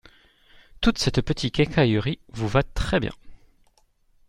[0.81, 3.13] Toute cette petite quincaillerie vous va très bien.